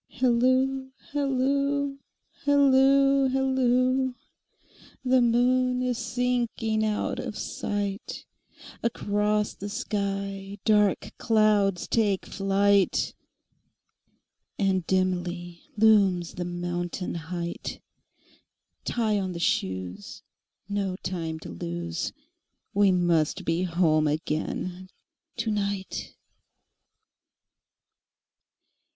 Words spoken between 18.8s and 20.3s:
Tie on the shoes,